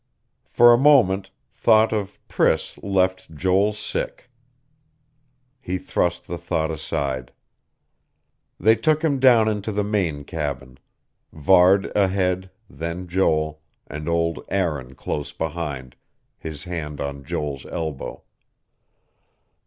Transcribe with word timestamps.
For 0.47 0.73
a 0.73 0.79
moment, 0.79 1.29
thought 1.53 1.93
of 1.93 2.17
Priss 2.27 2.79
left 2.79 3.35
Joel 3.35 3.71
sick. 3.71 4.31
He 5.61 5.77
thrust 5.77 6.25
the 6.25 6.39
thought 6.39 6.71
aside.... 6.71 7.31
They 8.59 8.73
took 8.75 9.03
him 9.03 9.19
down 9.19 9.47
into 9.47 9.71
the 9.71 9.83
main 9.83 10.23
cabin; 10.23 10.79
Varde 11.31 11.91
ahead, 11.95 12.49
then 12.67 13.07
Joel, 13.07 13.61
and 13.85 14.09
old 14.09 14.43
Aaron 14.49 14.95
close 14.95 15.33
behind, 15.33 15.95
his 16.39 16.63
hand 16.63 16.99
on 16.99 17.23
Joel's 17.23 17.67
elbow. 17.67 18.23